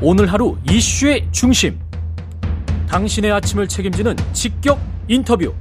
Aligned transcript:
오늘 0.00 0.32
하루 0.32 0.56
이슈의 0.70 1.26
중심. 1.32 1.76
당신의 2.88 3.32
아침을 3.32 3.66
책임지는 3.66 4.14
직격 4.32 4.78
인터뷰. 5.08 5.52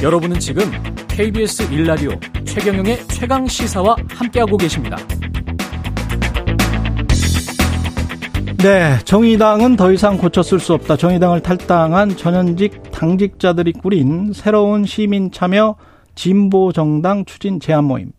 여러분은 0.00 0.38
지금 0.38 0.70
KBS 1.08 1.72
일라디오 1.72 2.12
최경영의 2.44 3.08
최강 3.08 3.48
시사와 3.48 3.96
함께하고 4.10 4.56
계십니다. 4.56 4.96
네, 8.58 8.96
정의당은 9.04 9.74
더 9.74 9.92
이상 9.92 10.16
고쳤을 10.16 10.60
수 10.60 10.72
없다. 10.74 10.96
정의당을 10.96 11.40
탈당한 11.40 12.16
전현직 12.16 12.92
당직자들이 12.92 13.72
꾸린 13.72 14.32
새로운 14.32 14.86
시민 14.86 15.32
참여 15.32 15.74
진보 16.14 16.72
정당 16.72 17.24
추진 17.24 17.58
제안 17.58 17.84
모임. 17.84 18.12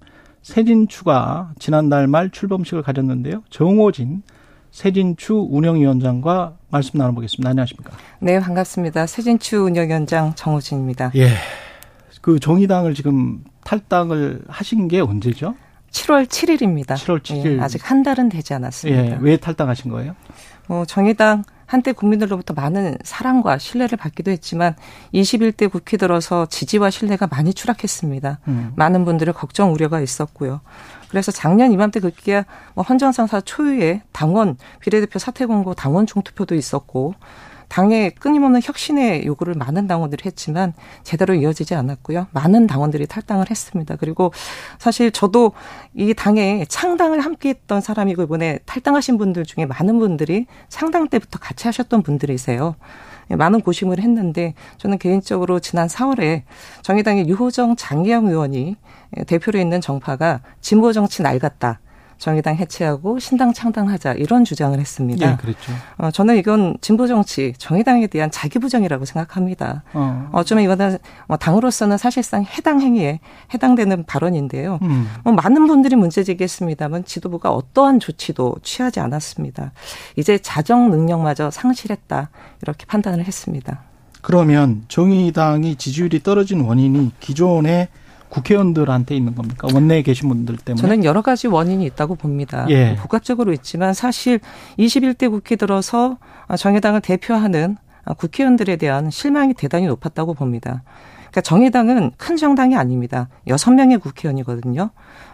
세진추가 0.46 1.54
지난달 1.58 2.06
말 2.06 2.30
출범식을 2.30 2.84
가졌는데요. 2.84 3.42
정호진 3.50 4.22
세진추 4.70 5.48
운영위원장과 5.50 6.54
말씀 6.70 7.00
나눠보겠습니다. 7.00 7.50
안녕하십니까? 7.50 7.94
네, 8.20 8.40
반갑습니다. 8.40 9.08
세진추 9.08 9.58
운영위원장 9.64 10.36
정호진입니다. 10.36 11.14
예. 11.16 11.30
그 12.22 12.40
정의당을 12.40 12.94
지금 12.94 13.44
탈당을 13.64 14.44
하신 14.48 14.88
게 14.88 15.00
언제죠? 15.00 15.56
7월 15.90 16.28
7일입니다. 16.28 16.94
7월 16.94 17.24
7일. 17.24 17.58
예, 17.58 17.60
아직 17.60 17.90
한 17.90 18.04
달은 18.04 18.30
되지 18.30 18.54
않았습니다. 18.54 19.04
예. 19.04 19.18
왜 19.22 19.38
탈당하신 19.38 19.90
거예요? 19.90 20.16
뭐 20.68 20.86
정의당 20.86 21.44
한때 21.66 21.92
국민들로부터 21.92 22.54
많은 22.54 22.98
사랑과 23.04 23.58
신뢰를 23.58 23.98
받기도 23.98 24.32
했지만 24.32 24.76
21대 25.14 25.72
국회 25.72 25.98
들어서 25.98 26.46
지지와 26.46 26.90
신뢰가 26.90 27.28
많이 27.28 27.54
추락했습니다. 27.54 28.40
음. 28.48 28.74
많은 28.76 29.06
분들의 29.06 29.34
걱정 29.34 29.74
우려가 29.74 30.00
있었고요. 30.00 30.62
그래서 31.10 31.32
작년 31.32 31.72
이맘때 31.72 32.00
그기야 32.00 32.46
뭐 32.74 32.84
헌정상사 32.84 33.42
초유의 33.42 34.02
당원 34.12 34.58
비례대표 34.80 35.20
사퇴 35.20 35.46
공고 35.46 35.74
당원 35.74 36.06
총투표도 36.06 36.56
있었고 36.56 37.16
당의 37.68 38.12
끊임없는 38.12 38.62
혁신의 38.64 39.26
요구를 39.26 39.56
많은 39.56 39.88
당원들이 39.88 40.24
했지만 40.26 40.74
제대로 41.04 41.34
이어지지 41.34 41.76
않았고요. 41.76 42.28
많은 42.32 42.68
당원들이 42.68 43.08
탈당을 43.08 43.50
했습니다. 43.50 43.96
그리고 43.96 44.32
사실 44.80 45.12
저도 45.12 45.54
이 45.94 46.14
당의 46.14 46.66
창당을 46.68 47.22
함께 47.22 47.50
했던 47.50 47.82
사람이고 47.82 48.24
이번에 48.24 48.60
탈당하신 48.66 49.18
분들 49.18 49.46
중에 49.46 49.66
많은 49.66 50.00
분들이 50.00 50.46
창당 50.70 51.08
때부터 51.08 51.40
같이 51.40 51.68
하셨던 51.68 52.04
분들이세요. 52.04 52.76
많은 53.30 53.62
고심을 53.62 54.00
했는데 54.00 54.54
저는 54.78 54.98
개인적으로 55.00 55.60
지난 55.60 55.88
4월에 55.88 56.44
정의당의 56.84 57.28
유호정 57.28 57.76
장기영 57.76 58.28
의원이 58.28 58.76
대표로 59.28 59.60
있는 59.60 59.82
정파가 59.82 60.42
진보 60.62 60.94
정치 60.94 61.24
낡았다. 61.24 61.80
정의당 62.18 62.56
해체하고 62.56 63.20
신당 63.20 63.54
창당하자 63.54 64.14
이런 64.14 64.46
주장을 64.46 64.78
했습니다. 64.80 65.32
예, 65.32 65.36
그렇죠. 65.36 65.72
어, 65.98 66.12
저는 66.12 66.38
이건 66.38 66.78
진보 66.82 67.08
정치 67.08 67.54
정의당에 67.58 68.08
대한 68.08 68.32
자기 68.32 68.60
부정이라고 68.60 69.06
생각합니다. 69.06 69.84
어. 69.94 70.30
어쩌면 70.32 70.64
이거는 70.64 70.98
뭐 71.28 71.38
당으로서는 71.38 71.98
사실상 71.98 72.44
해당 72.44 72.82
행위에 72.82 73.20
해당되는 73.54 74.06
발언인데요. 74.06 74.80
음. 74.82 75.10
뭐 75.24 75.34
많은 75.34 75.68
분들이 75.68 75.96
문제 75.96 76.24
제기했습니다만 76.24 77.06
지도부가 77.06 77.52
어떠한 77.52 78.00
조치도 78.00 78.58
취하지 78.64 79.00
않았습니다. 79.00 79.72
이제 80.16 80.38
자정 80.38 80.90
능력마저 80.90 81.52
상실했다 81.52 82.30
이렇게 82.62 82.86
판단을 82.86 83.26
했습니다. 83.26 83.82
그러면 84.22 84.86
정의당이 84.88 85.76
지지율이 85.76 86.24
떨어진 86.24 86.62
원인이 86.62 87.12
기존의 87.20 87.90
국회의원들한테 88.36 89.16
있는 89.16 89.34
겁니까? 89.34 89.68
원내에 89.74 90.02
계신 90.02 90.28
분들 90.30 90.58
때문에? 90.58 90.82
저는 90.82 91.04
여러 91.06 91.22
가지 91.22 91.48
원인이 91.48 91.86
있다고 91.86 92.16
봅니다. 92.16 92.66
예. 92.70 92.96
복합적으로 92.98 93.54
있지만 93.54 93.94
사실 93.94 94.40
21대 94.78 95.30
국회 95.30 95.56
들어서 95.56 96.18
정의당을 96.58 97.02
대표하는 97.02 97.78
국회의원들에 98.18 98.76
대한 98.76 99.10
실망이 99.10 99.54
대단히 99.54 99.88
높았다고 99.88 100.34
봅니다. 100.34 100.84
그러니까 101.18 101.42
정의당은 101.42 102.12
큰 102.18 102.38
정당이 102.38 102.76
아닙니다. 102.76 103.30
여섯 103.48 103.72
명의 103.72 103.98
국회의원이거든요. 103.98 104.92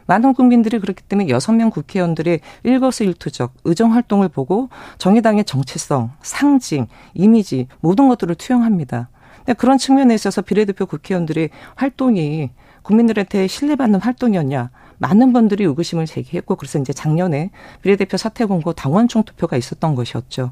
많은 0.08 0.34
국민들이 0.34 0.80
그렇기 0.80 1.04
때문에 1.04 1.30
여섯 1.30 1.52
명 1.52 1.70
국회의원들의 1.70 2.40
일거수일투적 2.64 3.54
의정 3.66 3.94
활동을 3.94 4.30
보고 4.30 4.70
정의당의 4.98 5.46
정체성, 5.46 6.12
상징, 6.22 6.88
이미지 7.14 7.68
모든 7.82 8.08
것들을 8.08 8.34
투영합니다. 8.36 9.10
그런 9.58 9.78
측면에 9.78 10.14
있어서 10.16 10.42
비례대표 10.42 10.86
국회의원들의 10.86 11.50
활동이 11.76 12.50
국민들한테 12.84 13.48
신뢰받는 13.48 14.02
활동이었냐. 14.02 14.70
많은 14.98 15.34
분들이 15.34 15.64
의구심을 15.64 16.06
제기했고 16.06 16.56
그래서 16.56 16.78
이제 16.80 16.94
작년에 16.94 17.50
비례대표 17.82 18.18
사퇴 18.18 18.46
공고 18.46 18.74
당원 18.74 19.08
총 19.08 19.24
투표가 19.24 19.58
있었던 19.58 19.96
것이었죠. 19.96 20.52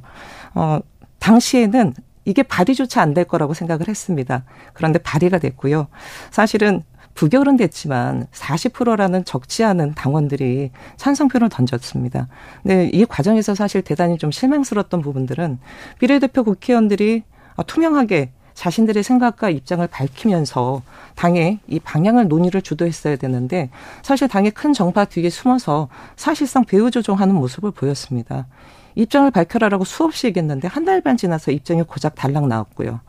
어, 0.55 0.79
당시에는 1.19 1.93
이게 2.25 2.43
발의조차 2.43 3.01
안 3.01 3.13
될 3.13 3.25
거라고 3.25 3.53
생각을 3.53 3.87
했습니다. 3.87 4.43
그런데 4.73 4.99
발의가 4.99 5.37
됐고요. 5.39 5.87
사실은 6.31 6.83
부결은 7.15 7.57
됐지만 7.57 8.27
40%라는 8.31 9.25
적지 9.25 9.63
않은 9.63 9.93
당원들이 9.93 10.71
찬성표를 10.97 11.49
던졌습니다. 11.49 12.27
근데 12.63 12.89
이 12.93 13.05
과정에서 13.05 13.55
사실 13.55 13.81
대단히 13.81 14.17
좀 14.17 14.31
실망스러웠던 14.31 15.01
부분들은 15.01 15.59
비례대표 15.99 16.43
국회의원들이 16.43 17.23
투명하게 17.67 18.31
자신들의 18.59 19.03
생각과 19.03 19.49
입장을 19.49 19.87
밝히면서 19.87 20.81
당의 21.15 21.59
이 21.67 21.79
방향을 21.79 22.27
논의를 22.27 22.61
주도했어야 22.61 23.15
되는데 23.15 23.69
사실 24.01 24.27
당의 24.27 24.51
큰 24.51 24.73
정파 24.73 25.05
뒤에 25.05 25.29
숨어서 25.29 25.87
사실상 26.17 26.65
배후 26.65 26.91
조종하는 26.91 27.35
모습을 27.35 27.71
보였습니다. 27.71 28.47
입장을 28.95 29.31
밝혀라라고 29.31 29.85
수없이 29.85 30.27
얘기했는데 30.27 30.67
한 30.67 30.83
달 30.83 30.99
반 30.99 31.15
지나서 31.15 31.51
입장이 31.51 31.83
고작 31.83 32.15
달랑 32.15 32.49
나왔고요. 32.49 32.99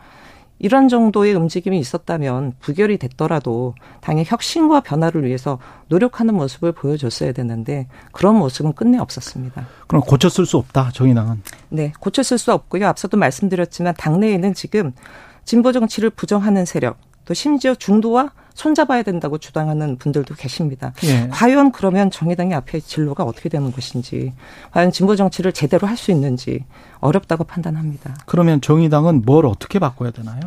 이런 0.60 0.86
정도의 0.88 1.34
움직임이 1.34 1.80
있었다면 1.80 2.52
부결이 2.60 2.98
됐더라도 2.98 3.74
당의 4.02 4.24
혁신과 4.28 4.80
변화를 4.82 5.24
위해서 5.24 5.58
노력하는 5.88 6.34
모습을 6.34 6.70
보여줬어야 6.72 7.32
되는데 7.32 7.88
그런 8.12 8.36
모습은 8.36 8.74
끝내 8.74 8.98
없었습니다. 8.98 9.66
그럼 9.88 10.02
고쳤을 10.02 10.46
수 10.46 10.58
없다 10.58 10.90
정의당은? 10.92 11.42
네, 11.70 11.92
고쳤을 11.98 12.38
수 12.38 12.52
없고요. 12.52 12.86
앞서도 12.86 13.16
말씀드렸지만 13.16 13.94
당내에는 13.98 14.54
지금 14.54 14.92
진보 15.44 15.72
정치를 15.72 16.10
부정하는 16.10 16.64
세력, 16.64 16.98
또 17.24 17.34
심지어 17.34 17.74
중도와 17.74 18.32
손잡아야 18.54 19.02
된다고 19.02 19.38
주장하는 19.38 19.96
분들도 19.96 20.34
계십니다. 20.34 20.92
예. 21.04 21.28
과연 21.28 21.72
그러면 21.72 22.10
정의당의 22.10 22.54
앞에 22.54 22.80
진로가 22.80 23.24
어떻게 23.24 23.48
되는 23.48 23.70
것인지, 23.72 24.32
과연 24.72 24.90
진보 24.90 25.16
정치를 25.16 25.52
제대로 25.52 25.86
할 25.86 25.96
수 25.96 26.10
있는지 26.10 26.64
어렵다고 27.00 27.44
판단합니다. 27.44 28.14
그러면 28.26 28.60
정의당은 28.60 29.22
뭘 29.24 29.46
어떻게 29.46 29.78
바꿔야 29.78 30.10
되나요? 30.10 30.40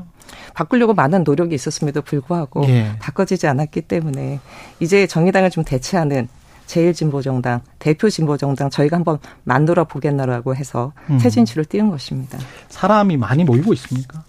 바꾸려고 0.54 0.94
많은 0.94 1.24
노력이 1.24 1.56
있었음에도 1.56 2.02
불구하고 2.02 2.66
예. 2.68 2.92
바꿔지지 3.00 3.48
않았기 3.48 3.82
때문에 3.82 4.40
이제 4.80 5.08
정의당을 5.08 5.50
좀 5.50 5.64
대체하는 5.64 6.28
제일진보정당, 6.66 7.62
대표진보정당 7.80 8.70
저희가 8.70 8.98
한번 8.98 9.18
만들어 9.44 9.84
보겠나라고 9.86 10.56
해서 10.56 10.94
음. 11.10 11.20
새진치를 11.20 11.66
띄운 11.66 11.90
것입니다. 11.90 12.38
사람이 12.70 13.18
많이 13.18 13.44
모이고 13.44 13.74
있습니까? 13.74 14.24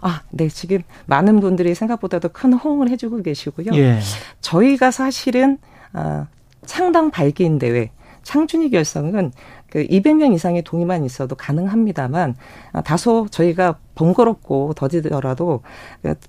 아, 0.00 0.22
네, 0.30 0.48
지금 0.48 0.82
많은 1.06 1.40
분들이 1.40 1.74
생각보다도 1.74 2.30
큰 2.30 2.52
호응을 2.52 2.88
해주고 2.90 3.22
계시고요. 3.22 3.72
예. 3.74 4.00
저희가 4.40 4.90
사실은 4.90 5.58
아, 5.92 6.26
창당 6.64 7.10
발기인 7.10 7.58
대회 7.58 7.90
창준이 8.22 8.70
결성은 8.70 9.32
그 9.70 9.86
200명 9.86 10.34
이상의 10.34 10.62
동의만 10.62 11.04
있어도 11.04 11.34
가능합니다만 11.36 12.34
아, 12.72 12.82
다소 12.82 13.28
저희가 13.30 13.78
번거롭고 14.00 14.72
더디더라도 14.74 15.60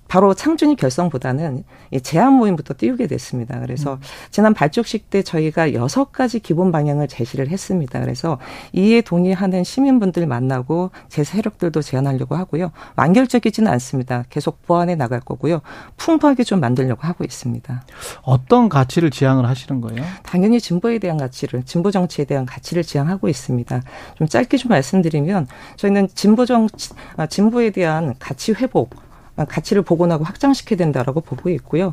바로 0.06 0.34
창준이 0.34 0.76
결성보다는 0.76 1.64
제한 2.02 2.34
모임부터 2.34 2.74
띄우게 2.76 3.06
됐습니다. 3.06 3.60
그래서 3.60 3.94
음. 3.94 4.00
지난 4.30 4.52
발족식 4.52 5.08
때 5.08 5.22
저희가 5.22 5.72
여섯 5.72 6.12
가지 6.12 6.38
기본 6.38 6.70
방향을 6.70 7.08
제시를 7.08 7.48
했습니다. 7.48 8.00
그래서 8.00 8.38
이에 8.74 9.00
동의하는 9.00 9.64
시민분들 9.64 10.26
만나고 10.26 10.90
제 11.08 11.24
세력들도 11.24 11.80
제안하려고 11.80 12.36
하고요. 12.36 12.72
완결적이지는 12.96 13.70
않습니다. 13.72 14.24
계속 14.28 14.62
보완해 14.66 14.94
나갈 14.94 15.20
거고요. 15.20 15.62
풍부하게 15.96 16.44
좀 16.44 16.60
만들려고 16.60 17.06
하고 17.06 17.24
있습니다. 17.24 17.84
어떤 18.22 18.68
가치를 18.68 19.10
지향을 19.10 19.46
하시는 19.46 19.80
거예요? 19.80 20.04
당연히 20.22 20.60
진보에 20.60 20.98
대한 20.98 21.16
가치를, 21.16 21.62
진보 21.64 21.90
정치에 21.90 22.26
대한 22.26 22.44
가치를 22.44 22.82
지향하고 22.82 23.28
있습니다. 23.32 23.82
좀 24.16 24.26
짧게 24.28 24.56
좀 24.56 24.68
말씀드리면 24.68 25.48
저희는 25.76 26.08
진보 26.14 26.44
정치, 26.44 26.90
아, 27.16 27.26
진보 27.26 27.52
정부에 27.52 27.70
대한 27.70 28.14
가치 28.18 28.52
회복, 28.52 28.96
가치를 29.36 29.82
복원하고 29.82 30.24
확장시켜야 30.24 30.76
된다라고 30.76 31.20
보고 31.20 31.50
있고요. 31.50 31.92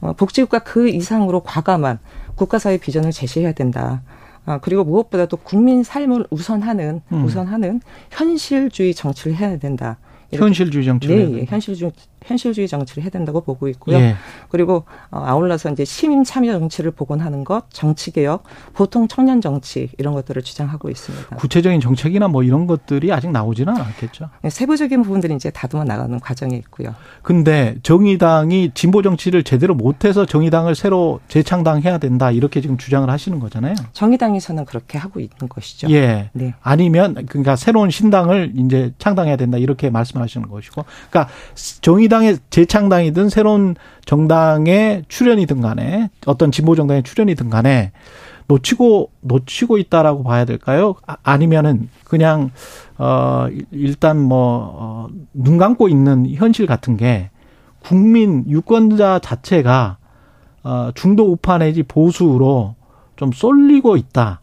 어, 0.00 0.12
복지국가 0.12 0.60
그 0.60 0.88
이상으로 0.88 1.40
과감한 1.40 1.98
국가사회 2.34 2.78
비전을 2.78 3.12
제시해야 3.12 3.52
된다. 3.52 4.02
아, 4.44 4.58
그리고 4.58 4.84
무엇보다도 4.84 5.38
국민 5.38 5.82
삶을 5.82 6.26
우선하는 6.30 7.00
음. 7.12 7.24
우선하는 7.24 7.80
현실주의 8.10 8.94
정치를 8.94 9.36
해야 9.36 9.58
된다. 9.58 9.98
현실주의 10.32 10.84
정치. 10.84 11.08
네, 11.08 11.40
예, 11.40 11.44
현실주의 11.44 11.92
현실주의 12.26 12.68
정치를 12.68 13.02
해야 13.02 13.10
된다고 13.10 13.40
보고 13.40 13.68
있고요. 13.68 13.96
예. 13.96 14.16
그리고 14.48 14.84
어, 15.10 15.22
아울러서 15.24 15.70
이제 15.70 15.84
시민 15.84 16.24
참여 16.24 16.52
정치를 16.58 16.90
복원하는 16.90 17.44
것, 17.44 17.64
정치 17.70 18.10
개혁, 18.10 18.44
보통 18.74 19.08
청년 19.08 19.40
정치 19.40 19.88
이런 19.98 20.14
것들을 20.14 20.42
주장하고 20.42 20.90
있습니다. 20.90 21.36
구체적인 21.36 21.80
정책이나 21.80 22.28
뭐 22.28 22.42
이런 22.42 22.66
것들이 22.66 23.12
아직 23.12 23.30
나오지는 23.30 23.76
않겠죠. 23.76 24.28
네, 24.42 24.50
세부적인 24.50 25.02
부분들이 25.02 25.34
이제 25.34 25.50
다듬어 25.50 25.84
나가는 25.84 26.18
과정에 26.20 26.56
있고요. 26.56 26.94
근데 27.22 27.76
정의당이 27.82 28.72
진보 28.74 29.02
정치를 29.02 29.44
제대로 29.44 29.74
못해서 29.74 30.26
정의당을 30.26 30.74
새로 30.74 31.20
재창당해야 31.28 31.98
된다 31.98 32.30
이렇게 32.30 32.60
지금 32.60 32.76
주장을 32.76 33.08
하시는 33.08 33.38
거잖아요. 33.38 33.74
정의당에서는 33.92 34.64
그렇게 34.64 34.98
하고 34.98 35.20
있는 35.20 35.48
것이죠. 35.48 35.88
예. 35.90 36.30
네. 36.32 36.54
아니면 36.60 37.26
그러니까 37.28 37.56
새로운 37.56 37.90
신당을 37.90 38.52
이제 38.56 38.92
창당해야 38.98 39.36
된다 39.36 39.58
이렇게 39.58 39.90
말씀하시는 39.90 40.48
것이고, 40.48 40.84
그러니까 41.10 41.32
정의당 41.80 42.15
의 42.22 42.38
재창당이든 42.50 43.28
새로운 43.28 43.76
정당의 44.04 45.04
출연이든 45.08 45.60
간에 45.60 46.10
어떤 46.26 46.50
진보 46.50 46.74
정당의 46.74 47.02
출연이든 47.02 47.50
간에 47.50 47.92
놓치고 48.48 49.10
놓치고 49.20 49.78
있다라고 49.78 50.22
봐야 50.22 50.44
될까요? 50.44 50.94
아, 51.06 51.16
아니면은 51.22 51.88
그냥 52.04 52.50
어 52.98 53.48
일단 53.70 54.20
뭐눈 54.20 55.54
어, 55.54 55.58
감고 55.58 55.88
있는 55.88 56.26
현실 56.34 56.66
같은 56.66 56.96
게 56.96 57.30
국민 57.80 58.44
유권자 58.48 59.18
자체가 59.20 59.98
어 60.62 60.90
중도 60.94 61.30
우파 61.30 61.58
내지 61.58 61.82
보수로 61.82 62.74
좀 63.16 63.32
쏠리고 63.32 63.96
있다. 63.96 64.40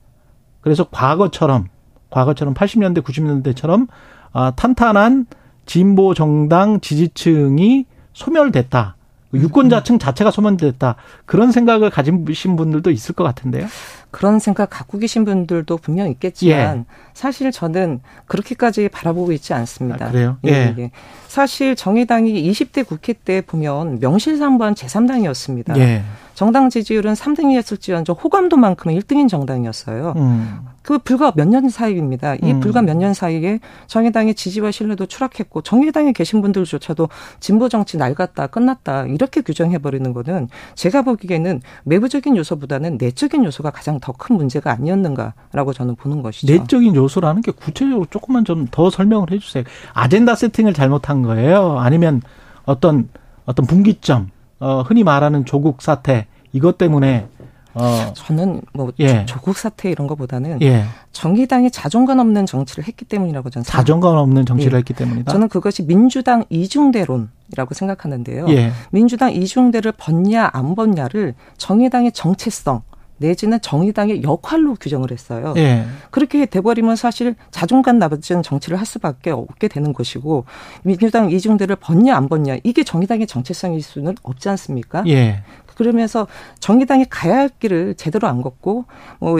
그래서 0.61 0.85
과거처럼 0.85 1.67
과거처럼 2.09 2.53
80년대 2.53 3.03
90년대처럼 3.03 3.87
아 4.31 4.51
탄탄한 4.55 5.27
진보 5.65 6.13
정당 6.13 6.79
지지층이 6.79 7.85
소멸됐다. 8.13 8.95
유권자층 9.33 9.97
자체가 9.97 10.31
소멸됐다. 10.31 10.95
그런 11.25 11.51
생각을 11.51 11.89
가지신 11.89 12.55
분들도 12.55 12.91
있을 12.91 13.15
것 13.15 13.23
같은데요. 13.23 13.67
그런 14.13 14.37
생각 14.39 14.69
갖고 14.69 14.99
계신 14.99 15.25
분들도 15.25 15.75
분명 15.77 16.07
있겠지만 16.11 16.77
예. 16.79 16.85
사실 17.15 17.51
저는 17.51 17.99
그렇게까지 18.27 18.87
바라보고 18.89 19.31
있지 19.33 19.53
않습니다. 19.55 20.05
아, 20.05 20.11
그래요? 20.11 20.37
예. 20.45 20.51
예. 20.51 20.75
예. 20.77 20.91
사실 21.27 21.75
정의당이 21.75 22.49
20대 22.51 22.85
국회 22.87 23.13
때 23.13 23.41
보면 23.41 23.97
명실상부한 23.99 24.75
제3당이었습니다. 24.75 25.77
예. 25.79 26.03
정당 26.35 26.69
지지율은 26.69 27.13
3등이었을지언정 27.13 28.23
호감도만큼은 28.23 28.97
1등인 28.99 29.27
정당이었어요. 29.29 30.13
음. 30.15 30.59
그 30.81 30.97
불과 30.97 31.31
몇 31.35 31.47
년 31.47 31.69
사이입니다. 31.69 32.35
이 32.35 32.51
음. 32.51 32.59
불과 32.59 32.81
몇 32.81 32.97
년 32.97 33.13
사이에 33.13 33.59
정의당의 33.87 34.35
지지와 34.35 34.71
신뢰도 34.71 35.05
추락했고 35.05 35.61
정의당에 35.61 36.11
계신 36.11 36.41
분들조차도 36.41 37.07
진보 37.39 37.69
정치 37.69 37.97
낡았다 37.97 38.47
끝났다 38.47 39.05
이렇게 39.05 39.41
규정해 39.41 39.77
버리는 39.77 40.11
거는 40.11 40.49
제가 40.75 41.03
보기에는 41.03 41.61
외부적인 41.85 42.35
요소보다는 42.35 42.97
내적인 42.99 43.45
요소가 43.45 43.71
가장 43.71 43.99
더 44.03 44.13
큰 44.13 44.35
문제가 44.35 44.71
아니었는가라고 44.73 45.71
저는 45.73 45.95
보는 45.95 46.21
것이죠. 46.21 46.51
내적인 46.53 46.93
요소라는 46.95 47.41
게 47.41 47.51
구체적으로 47.51 48.05
조금만 48.09 48.43
좀 48.45 48.67
더 48.69 48.89
설명을 48.89 49.31
해주세요. 49.31 49.63
아젠다 49.93 50.35
세팅을 50.35 50.73
잘못한 50.73 51.21
거예요? 51.21 51.79
아니면 51.79 52.21
어떤 52.65 53.07
어떤 53.45 53.65
분기점, 53.65 54.29
어, 54.59 54.81
흔히 54.81 55.03
말하는 55.03 55.45
조국 55.45 55.81
사태 55.81 56.27
이것 56.53 56.77
때문에 56.77 57.27
어. 57.75 58.13
저는 58.13 58.61
뭐 58.73 58.91
예. 58.99 59.25
조국 59.25 59.57
사태 59.57 59.89
이런 59.89 60.05
거보다는 60.07 60.61
예. 60.61 60.85
정의당이 61.11 61.71
자존감 61.71 62.19
없는 62.19 62.45
정치를 62.45 62.85
했기 62.87 63.03
때문이라고 63.05 63.49
저는 63.49 63.63
자존감 63.63 64.15
없는 64.15 64.45
정치를 64.45 64.73
예. 64.73 64.77
했기 64.77 64.93
때문이다. 64.93 65.31
저는 65.31 65.47
그것이 65.49 65.85
민주당 65.87 66.45
이중대론이라고 66.49 67.73
생각하는데요. 67.73 68.45
예. 68.49 68.71
민주당 68.91 69.31
이중대를 69.33 69.93
벗냐 69.93 70.49
안 70.53 70.75
벗냐를 70.75 71.33
정의당의 71.57 72.11
정체성 72.11 72.81
내지는 73.23 73.61
정의당의 73.61 74.21
역할로 74.23 74.75
규정을 74.75 75.11
했어요. 75.11 75.53
예. 75.55 75.85
그렇게 76.11 76.45
돼버리면 76.45 76.97
사실 76.97 77.35
자존감 77.51 77.97
낮은 77.97 78.43
정치를 78.43 78.77
할 78.77 78.85
수밖에 78.85 79.31
없게 79.31 79.69
되는 79.69 79.93
것이고 79.93 80.45
민주당 80.83 81.31
이중대를 81.31 81.77
벗냐 81.77 82.15
안 82.17 82.27
벗냐 82.27 82.57
이게 82.63 82.83
정의당의 82.83 83.27
정체성일 83.27 83.81
수는 83.81 84.15
없지 84.23 84.49
않습니까? 84.49 85.03
예. 85.07 85.43
그러면서 85.75 86.27
정의당이 86.59 87.05
가야 87.09 87.37
할 87.37 87.49
길을 87.49 87.95
제대로 87.95 88.27
안 88.27 88.41
걷고 88.41 88.85
뭐 89.19 89.39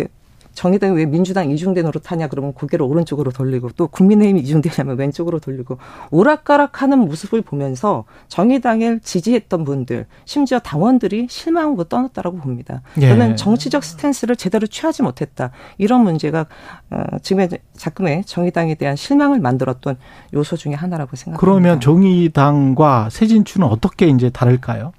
정의당이 0.54 0.96
왜 0.96 1.06
민주당 1.06 1.50
이중대 1.50 1.82
노릇하냐 1.82 2.28
그러면 2.28 2.54
고개를 2.54 2.86
오른쪽으로 2.86 3.32
돌리고 3.32 3.72
또 3.76 3.88
국민의힘 3.88 4.38
이중대냐면 4.38 4.98
왼쪽으로 4.98 5.40
돌리고 5.40 5.78
오락가락하는 6.12 7.00
모습을 7.00 7.42
보면서 7.42 8.06
정의당을 8.28 9.00
지지했던 9.02 9.64
분들 9.64 10.06
심지어 10.26 10.60
당원들이 10.60 11.28
실망하고 11.30 11.86
떠났다라고 11.86 12.38
봅니다. 12.38 12.82
예. 13.02 13.10
저는 13.10 13.36
정치적 13.36 13.84
스탠스를 13.84 14.36
제대로 14.36 14.68
취하지 14.68 15.02
못했다 15.04 15.52
이런 15.78 16.04
문제가 16.04 16.46
어, 16.92 17.04
지금의 17.22 17.50
자금의 17.76 18.24
정의당에 18.26 18.76
대한 18.76 18.96
실망을 18.96 19.40
만들었던 19.40 19.98
요소 20.34 20.58
중에 20.58 20.74
하나라고 20.74 21.16
생각합니다. 21.16 21.40
그러면 21.40 21.80
정의당과 21.80 23.10
새진추는 23.12 23.68
어떻게 23.68 24.08
이제 24.08 24.30
다를까요? 24.30 24.94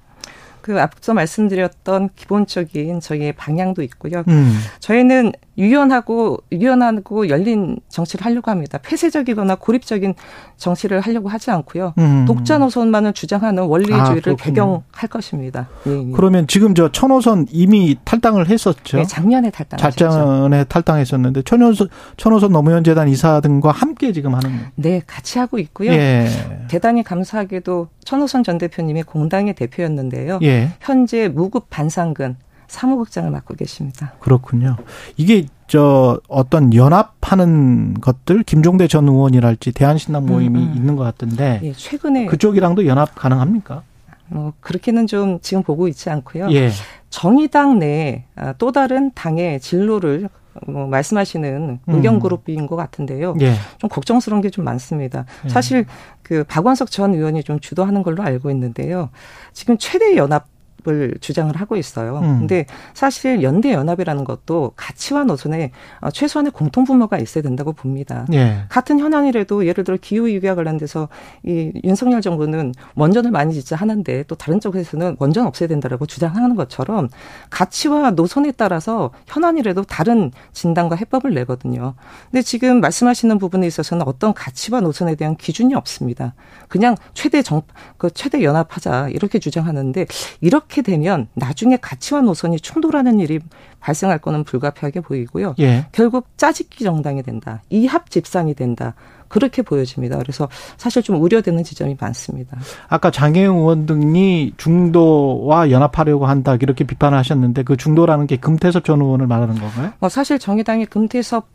그 0.65 0.81
앞서 0.81 1.13
말씀드렸던 1.13 2.09
기본적인 2.15 2.99
저희의 2.99 3.33
방향도 3.33 3.83
있고요. 3.83 4.23
음. 4.27 4.57
저희는 4.79 5.31
유연하고 5.57 6.37
유연하고 6.51 7.29
열린 7.29 7.77
정치를 7.89 8.25
하려고 8.25 8.51
합니다. 8.51 8.77
폐쇄적이거나 8.81 9.55
고립적인 9.55 10.13
정치를 10.57 10.99
하려고 11.01 11.29
하지 11.29 11.51
않고요. 11.51 11.93
음. 11.97 12.25
독자 12.27 12.57
노선만을 12.57 13.13
주장하는 13.13 13.63
원리주의를 13.63 14.33
아, 14.33 14.35
개경할 14.35 15.07
것입니다. 15.09 15.67
예, 15.87 15.91
예. 15.91 16.11
그러면 16.13 16.47
지금 16.47 16.75
저 16.75 16.91
천호선 16.91 17.47
이미 17.51 17.97
탈당을 18.03 18.49
했었죠. 18.49 18.97
네, 18.97 19.05
작년에 19.05 19.49
탈당. 19.49 19.91
작년에 19.91 20.65
탈당했었는데 20.65 21.43
천호선 21.43 21.87
천호선 22.17 22.51
노무현 22.51 22.83
재단 22.83 23.07
이사 23.07 23.39
등과 23.39 23.71
함께 23.71 24.11
지금 24.11 24.35
하는. 24.35 24.59
네, 24.75 25.01
같이 25.05 25.39
하고 25.39 25.57
있고요. 25.59 25.91
예. 25.91 26.27
대단히 26.67 27.03
감사하게도 27.03 27.87
천호선 28.03 28.43
전 28.43 28.57
대표님이 28.57 29.03
공당의 29.03 29.53
대표였는데요. 29.55 30.39
예. 30.43 30.69
현재 30.81 31.27
무급 31.27 31.69
반상근 31.69 32.37
사무국장을 32.67 33.29
맡고 33.29 33.55
계십니다. 33.55 34.13
그렇군요. 34.19 34.77
이게 35.17 35.45
저 35.67 36.19
어떤 36.27 36.73
연합하는 36.73 37.95
것들 38.01 38.43
김종대 38.43 38.87
전 38.87 39.07
의원이랄지 39.07 39.71
대한신당 39.71 40.25
모임이 40.25 40.59
음, 40.59 40.71
음. 40.71 40.73
있는 40.75 40.95
것 40.95 41.03
같은데 41.03 41.59
예, 41.63 41.73
최근에 41.73 42.25
그쪽이랑도 42.27 42.85
연합 42.85 43.15
가능합니까? 43.15 43.83
뭐 44.27 44.53
그렇게는 44.59 45.07
좀 45.07 45.39
지금 45.41 45.63
보고 45.63 45.87
있지 45.87 46.09
않고요. 46.09 46.51
예. 46.51 46.71
정의당 47.09 47.79
내 47.79 48.25
또 48.57 48.71
다른 48.71 49.11
당의 49.13 49.59
진로를 49.59 50.29
뭐 50.67 50.87
말씀하시는 50.87 51.79
의견 51.87 52.15
음. 52.15 52.19
그룹인 52.19 52.65
것 52.67 52.75
같은데요. 52.75 53.35
예. 53.41 53.55
좀 53.77 53.89
걱정스러운 53.89 54.41
게 54.41 54.49
좀 54.49 54.63
많습니다. 54.65 55.25
예. 55.45 55.49
사실 55.49 55.85
그 56.23 56.43
박원석 56.45 56.89
전 56.91 57.13
의원이 57.13 57.43
좀 57.43 57.59
주도하는 57.59 58.03
걸로 58.03 58.23
알고 58.23 58.49
있는데요. 58.51 59.09
지금 59.53 59.77
최대 59.77 60.15
연합 60.15 60.47
을 60.87 61.15
주장을 61.19 61.55
하고 61.55 61.77
있어요. 61.77 62.19
음. 62.19 62.39
근데 62.39 62.65
사실 62.93 63.41
연대 63.41 63.73
연합이라는 63.73 64.23
것도 64.23 64.73
가치와 64.75 65.23
노선에 65.23 65.71
어, 65.99 66.11
최소한의 66.11 66.51
공통 66.51 66.83
분모가 66.83 67.17
있어야 67.17 67.41
된다고 67.41 67.73
봅니다. 67.73 68.27
예. 68.33 68.65
같은 68.69 68.99
현안이라도 68.99 69.65
예를 69.65 69.83
들어 69.83 69.97
기후 69.99 70.27
위기와 70.27 70.53
관련돼서 70.53 71.09
이 71.43 71.71
윤석열 71.83 72.21
정부는 72.21 72.73
원전을 72.93 73.31
많이 73.31 73.53
짓자 73.53 73.75
하는데 73.75 74.23
또 74.27 74.35
다른 74.35 74.59
쪽에서는 74.59 75.15
원전 75.19 75.47
없애야 75.47 75.67
된다라고 75.67 76.05
주장하는 76.05 76.55
것처럼 76.55 77.09
가치와 77.49 78.11
노선에 78.11 78.51
따라서 78.51 79.11
현안이라도 79.27 79.83
다른 79.83 80.31
진단과 80.53 80.95
해법을 80.97 81.33
내거든요. 81.33 81.95
근데 82.31 82.41
지금 82.41 82.79
말씀하시는 82.79 83.37
부분에 83.39 83.65
있어서는 83.65 84.05
어떤 84.07 84.33
가치와 84.33 84.81
노선에 84.81 85.15
대한 85.15 85.35
기준이 85.35 85.73
없습니다. 85.73 86.35
그냥 86.67 86.95
최대 87.13 87.41
정, 87.41 87.63
그 87.97 88.09
최대 88.11 88.43
연합하자 88.43 89.09
이렇게 89.09 89.39
주장하는데 89.39 90.05
이렇게 90.41 90.74
이렇게 90.75 90.81
되면 90.81 91.27
나중에 91.35 91.77
가치와 91.77 92.21
노선이 92.21 92.59
충돌하는 92.59 93.21
일이 93.21 93.39
발생할 93.79 94.19
거는 94.19 94.43
불가피하게 94.43 94.99
보이고요. 94.99 95.55
예. 95.59 95.85
결국 95.93 96.27
짜집기 96.35 96.83
정당이 96.83 97.23
된다. 97.23 97.61
이합 97.69 98.09
집산이 98.09 98.55
된다. 98.55 98.93
그렇게 99.29 99.61
보여집니다. 99.61 100.17
그래서 100.17 100.49
사실 100.77 101.01
좀 101.01 101.21
우려되는 101.21 101.63
지점이 101.63 101.95
많습니다. 101.99 102.57
아까 102.89 103.09
장애용 103.09 103.59
의원 103.59 103.85
등이 103.85 104.53
중도와 104.57 105.71
연합하려고 105.71 106.25
한다 106.25 106.55
이렇게 106.59 106.83
비판하셨는데 106.83 107.63
그 107.63 107.77
중도라는 107.77 108.27
게 108.27 108.35
금태섭 108.35 108.83
전 108.83 109.01
의원을 109.01 109.27
말하는 109.27 109.55
건가요? 109.55 109.93
어, 109.99 110.09
사실 110.09 110.39
정의당의 110.39 110.87
금태섭 110.87 111.47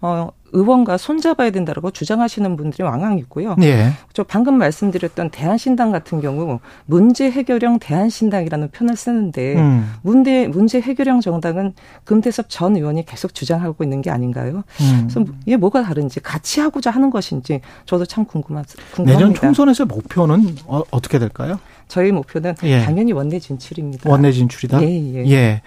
어, 0.00 0.28
의원과 0.52 0.96
손잡아야 0.96 1.50
된다라고 1.50 1.90
주장하시는 1.90 2.56
분들이 2.56 2.82
왕왕 2.82 3.18
있고요. 3.20 3.56
예. 3.62 3.92
저 4.12 4.22
방금 4.22 4.54
말씀드렸던 4.58 5.30
대한신당 5.30 5.92
같은 5.92 6.20
경우 6.20 6.60
문제 6.86 7.30
해결형 7.30 7.78
대한신당이라는 7.78 8.70
표현을 8.70 8.96
쓰는데 8.96 9.56
음. 9.56 9.94
문제 10.02 10.48
문제 10.48 10.80
해결형 10.80 11.20
정당은 11.20 11.74
금태섭 12.04 12.46
전 12.48 12.76
의원이 12.76 13.04
계속 13.06 13.34
주장하고 13.34 13.84
있는 13.84 14.02
게 14.02 14.10
아닌가요? 14.10 14.62
음. 14.80 15.08
그래서 15.08 15.24
이게 15.46 15.56
뭐가 15.56 15.82
다른지 15.82 16.20
같이 16.20 16.60
하고자 16.60 16.90
하는 16.90 17.10
것인지 17.10 17.60
저도 17.86 18.06
참 18.06 18.24
궁금하, 18.24 18.62
궁금합니다. 18.94 19.18
내년 19.18 19.34
총선에서 19.34 19.86
목표는 19.86 20.56
어, 20.66 20.82
떻게 21.00 21.18
될까요? 21.18 21.58
저희 21.88 22.12
목표는 22.12 22.54
예. 22.64 22.82
당연히 22.82 23.12
원내 23.12 23.38
진출입니다. 23.38 24.10
원내 24.10 24.32
진출이다. 24.32 24.82
예, 24.82 24.86
예. 24.86 25.30
예. 25.30 25.62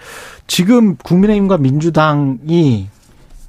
지금 0.47 0.95
국민의힘과 0.97 1.57
민주당이 1.57 2.87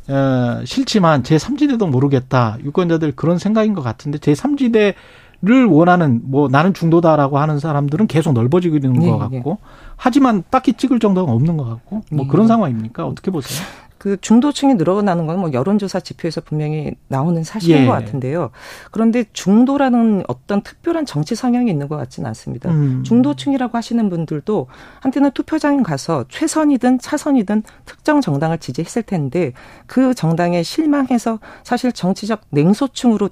어, 0.08 0.62
싫지만 0.64 1.22
제3지대도 1.22 1.88
모르겠다. 1.88 2.58
유권자들 2.64 3.12
그런 3.16 3.38
생각인 3.38 3.74
것 3.74 3.82
같은데 3.82 4.18
제3지대를 4.18 5.70
원하는 5.70 6.20
뭐 6.24 6.48
나는 6.48 6.74
중도다라고 6.74 7.38
하는 7.38 7.58
사람들은 7.58 8.06
계속 8.06 8.32
넓어지고 8.32 8.76
있는 8.76 8.92
네, 8.94 9.10
것 9.10 9.18
같고 9.18 9.58
네. 9.62 9.68
하지만 9.96 10.42
딱히 10.50 10.72
찍을 10.72 10.98
정도가 10.98 11.32
없는 11.32 11.56
것 11.56 11.64
같고 11.64 12.02
뭐 12.10 12.24
네. 12.24 12.26
그런 12.28 12.48
상황입니까? 12.48 13.06
어떻게 13.06 13.30
보세요? 13.30 13.64
그 14.02 14.20
중도층이 14.20 14.74
늘어나는 14.74 15.26
건 15.28 15.38
뭐 15.42 15.52
여론조사 15.52 16.00
지표에서 16.00 16.40
분명히 16.40 16.94
나오는 17.08 17.42
사실인 17.42 17.82
예. 17.82 17.86
것 17.86 17.92
같은데요. 17.92 18.50
그런데 18.90 19.24
중도라는 19.32 20.24
어떤 20.28 20.60
특별한 20.62 21.06
정치 21.06 21.34
성향이 21.34 21.70
있는 21.70 21.88
것 21.88 21.96
같지는 21.96 22.26
않습니다. 22.28 22.70
음. 22.70 23.02
중도층이라고 23.04 23.76
하시는 23.76 24.10
분들도 24.10 24.66
한때는 25.00 25.30
투표장에 25.30 25.82
가서 25.82 26.24
최선이든 26.28 26.98
차선이든 26.98 27.62
특정 27.86 28.20
정당을 28.20 28.58
지지했을 28.58 29.04
텐데 29.04 29.52
그 29.86 30.14
정당에 30.14 30.62
실망해서 30.62 31.38
사실 31.64 31.92
정치적 31.92 32.42
냉소층으로 32.50 33.28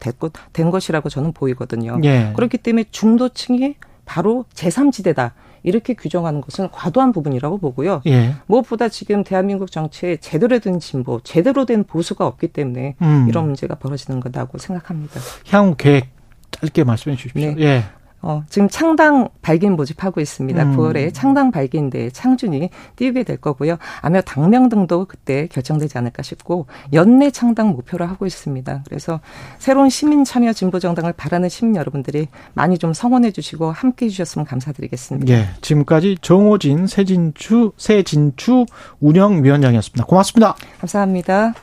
된 0.53 0.71
것이라고 0.71 1.09
저는 1.09 1.33
보이거든요. 1.33 2.01
예. 2.05 2.33
그렇기 2.37 2.59
때문에 2.59 2.85
중도층이 2.91 3.75
바로 4.05 4.45
제3지대다. 4.55 5.33
이렇게 5.63 5.95
규정하는 5.95 6.41
것은 6.41 6.71
과도한 6.71 7.13
부분이라고 7.13 7.59
보고요. 7.59 8.03
예. 8.07 8.35
무엇보다 8.47 8.89
지금 8.89 9.25
대한민국 9.25 9.71
정치에 9.71 10.17
제대로 10.17 10.59
된 10.59 10.81
진보, 10.81 11.21
제대로 11.21 11.65
된 11.65 11.85
보수가 11.85 12.27
없기 12.27 12.49
때문에 12.49 12.97
음. 13.03 13.27
이런 13.29 13.47
문제가 13.47 13.75
벌어지는 13.75 14.21
거다고 14.21 14.59
생각합니다. 14.59 15.21
향후 15.49 15.75
계획 15.77 16.09
짧게 16.51 16.85
말씀해 16.85 17.17
주십시오. 17.17 17.55
네. 17.55 17.57
예. 17.61 17.85
어, 18.23 18.43
지금 18.49 18.69
창당 18.69 19.29
발긴 19.41 19.77
모집하고 19.77 20.21
있습니다. 20.21 20.63
음. 20.63 20.77
9월에 20.77 21.13
창당 21.15 21.51
발기인데 21.51 22.11
창준이 22.11 22.71
띄우게 22.97 23.25
될 23.25 23.37
거고요. 23.39 23.79
아마 24.03 24.21
당명 24.21 24.69
등도 24.69 25.07
그때 25.07 25.47
결정되지 25.47 25.97
않을까 25.97 26.23
싶고 26.23 26.67
연내 26.93 27.31
창당 27.31 27.71
목표로 27.71 28.07
하고 28.07 28.27
있습니다. 28.27 28.83
그래서 28.87 29.21
새로운 29.59 29.89
시민 29.89 30.25
참여 30.25 30.53
진보 30.53 30.79
정당을 30.79 31.15
바라는 31.15 31.49
시민 31.49 31.77
여러분들이 31.77 32.29
많이 32.55 32.79
좀 32.79 32.93
성원해 32.93 33.31
주시고 33.31 33.73
함께 33.73 34.07
해 34.07 34.11
주셨으면 34.11 34.45
감사드리겠습니다. 34.45 35.33
예. 35.33 35.49
지금까지 35.63 36.19
정호진 36.21 36.87
새진추 36.87 37.73
새진추 37.77 38.67
운영위원장이었습니다. 39.01 40.05
고맙습니다. 40.05 40.57
감사합니다. 40.81 41.55